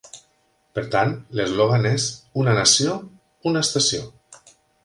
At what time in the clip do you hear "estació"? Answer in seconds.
3.67-4.07